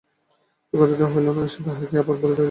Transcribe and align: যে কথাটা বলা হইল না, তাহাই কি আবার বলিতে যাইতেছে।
যে 0.73 0.75
কথাটা 0.79 0.95
বলা 0.97 1.11
হইল 1.13 1.27
না, 1.37 1.43
তাহাই 1.65 1.85
কি 1.89 1.95
আবার 1.97 2.15
বলিতে 2.15 2.27
যাইতেছে। 2.27 2.39